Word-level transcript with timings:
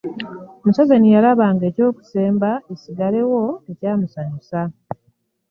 Museveni 0.63 1.07
yabalaga 1.13 1.45
nti 1.53 1.63
eky'okusemba 1.69 2.49
esigalewo 2.73 3.41
tekyamusanyusa. 3.65 4.61